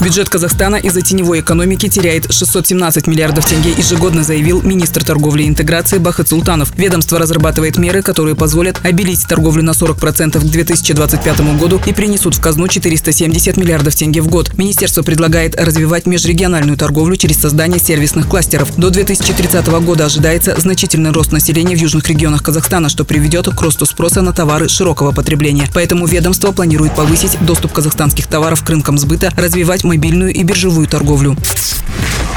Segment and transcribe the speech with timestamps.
[0.00, 5.98] Бюджет Казахстана из-за теневой экономики теряет 617 миллиардов тенге, ежегодно заявил министр торговли и интеграции
[5.98, 6.72] Бахат Султанов.
[6.76, 12.40] Ведомство разрабатывает меры, которые позволят обелить торговлю на 40% к 2025 году и принесут в
[12.40, 14.56] казну 470 миллиардов тенге в год.
[14.56, 18.76] Министерство предлагает развивать межрегиональную торговлю через создание сервисных кластеров.
[18.76, 23.86] До 2030 года ожидается значительный рост населения в южных регионах Казахстана, что приведет к росту
[23.86, 25.68] спроса на товары широкого потребления.
[25.74, 31.36] Поэтому ведомство планирует повысить доступ казахстанских товаров к рынкам сбыта, развивать мобильную и биржевую торговлю.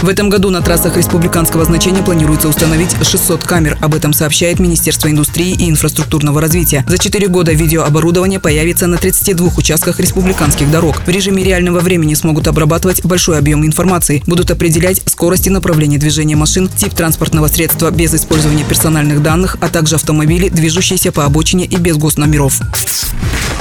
[0.02, 3.80] В этом году на трассах республиканского значения планируется установить 600 камер.
[3.82, 6.86] Об этом сообщает Министерство индустрии и инфраструктурного развития.
[6.88, 11.02] За 4 года видеооборудование появится на 32 участках республиканских дорог.
[11.04, 14.22] В режиме реального времени смогут обрабатывать большой объем информации.
[14.28, 19.67] Будут определять скорость и направление движения машин, тип транспортного средства без использования персональных данных, а
[19.67, 22.59] также автомобили, движущиеся по обочине и без госномеров.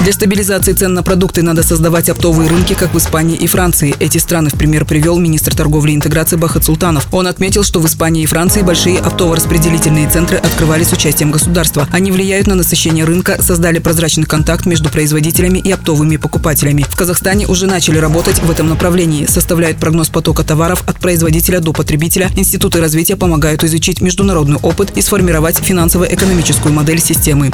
[0.03, 3.95] Для стабилизации цен на продукты надо создавать оптовые рынки, как в Испании и Франции.
[3.99, 7.09] Эти страны в пример привел министр торговли и интеграции Бахат Султанов.
[7.13, 11.89] Он отметил, что в Испании и Франции большие оптово-распределительные центры открывали с участием государства.
[11.91, 16.85] Они влияют на насыщение рынка, создали прозрачный контакт между производителями и оптовыми покупателями.
[16.89, 21.73] В Казахстане уже начали работать в этом направлении, составляют прогноз потока товаров от производителя до
[21.73, 22.31] потребителя.
[22.37, 27.51] Институты развития помогают изучить международный опыт и сформировать финансово-экономическую модель системы.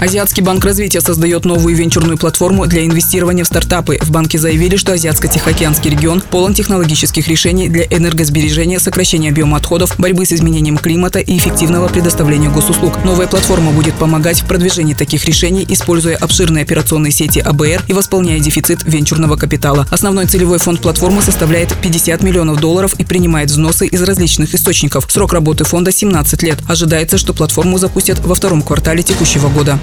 [0.00, 3.98] Азиатский банк развития создает новую венчурную платформу для инвестирования в стартапы.
[4.00, 10.24] В банке заявили, что Азиатско-Тихоокеанский регион полон технологических решений для энергосбережения, сокращения объема отходов, борьбы
[10.24, 13.04] с изменением климата и эффективного предоставления госуслуг.
[13.04, 18.38] Новая платформа будет помогать в продвижении таких решений, используя обширные операционные сети АБР и восполняя
[18.38, 19.86] дефицит венчурного капитала.
[19.90, 25.06] Основной целевой фонд платформы составляет 50 миллионов долларов и принимает взносы из различных источников.
[25.08, 26.58] Срок работы фонда 17 лет.
[26.68, 29.79] Ожидается, что платформу запустят во втором квартале текущего года.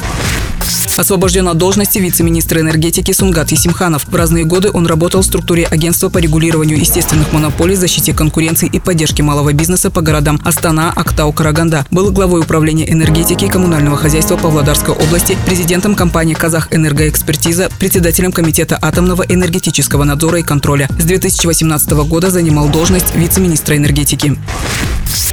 [0.98, 4.08] Освобожден от должности вице-министра энергетики Сунгат Есимханов.
[4.08, 8.80] В разные годы он работал в структуре агентства по регулированию естественных монополий, защите конкуренции и
[8.80, 11.86] поддержке малого бизнеса по городам Астана, Актау, Караганда.
[11.92, 18.80] Был главой управления энергетики и коммунального хозяйства Павлодарской области, президентом компании «Казах Энергоэкспертиза», председателем Комитета
[18.82, 20.90] атомного энергетического надзора и контроля.
[20.98, 24.36] С 2018 года занимал должность вице-министра энергетики.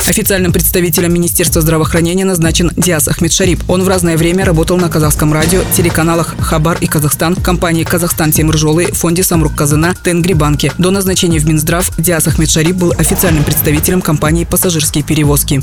[0.06, 3.62] Официальным представителем Министерства здравоохранения назначен Диас Ахмед Шарип.
[3.68, 8.86] Он в разное время работал на казахском радио, телеканалах «Хабар» и «Казахстан», компании «Казахстан Темржолы»,
[8.86, 10.72] фонде «Самрук Казана», «Тенгри-банке».
[10.76, 15.62] До назначения в Минздрав Диас Ахмед Шарип был официальным представителем компании «Пассажирские перевозки».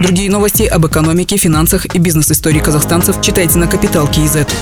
[0.00, 4.52] Другие новости об экономике, финансах и бизнес-истории казахстанцев читайте на Капитал Киезет.